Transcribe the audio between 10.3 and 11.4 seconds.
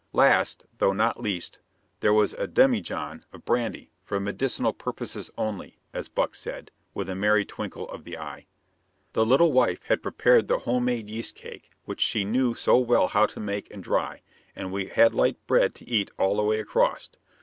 the homemade yeast